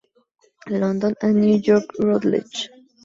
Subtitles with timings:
[0.79, 2.69] London and New York Routledge.